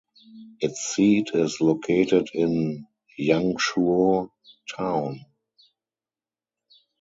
[0.59, 2.87] Its seat is located in
[3.19, 4.31] Yangshuo
[4.75, 5.23] Town.